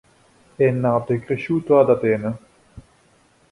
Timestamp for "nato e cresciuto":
0.71-1.77